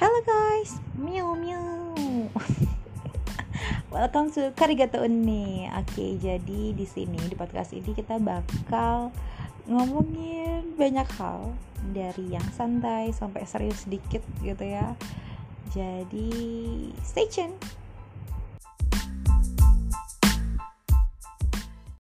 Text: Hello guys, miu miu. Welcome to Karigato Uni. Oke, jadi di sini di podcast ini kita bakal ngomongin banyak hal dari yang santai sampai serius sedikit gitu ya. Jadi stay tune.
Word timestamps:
Hello 0.00 0.16
guys, 0.24 0.80
miu 0.96 1.36
miu. 1.36 1.60
Welcome 3.92 4.32
to 4.32 4.48
Karigato 4.56 5.04
Uni. 5.04 5.68
Oke, 5.76 6.16
jadi 6.16 6.72
di 6.72 6.86
sini 6.88 7.20
di 7.28 7.36
podcast 7.36 7.76
ini 7.76 7.92
kita 7.92 8.16
bakal 8.16 9.12
ngomongin 9.68 10.72
banyak 10.80 11.04
hal 11.20 11.52
dari 11.92 12.32
yang 12.32 12.48
santai 12.56 13.12
sampai 13.12 13.44
serius 13.44 13.84
sedikit 13.84 14.24
gitu 14.40 14.64
ya. 14.64 14.96
Jadi 15.68 16.32
stay 17.04 17.28
tune. 17.28 17.52